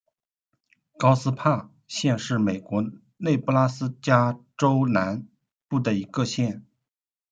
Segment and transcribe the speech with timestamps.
[0.97, 2.83] 高斯帕县是美国
[3.17, 5.27] 内布拉斯加州南
[5.67, 6.65] 部的一个县。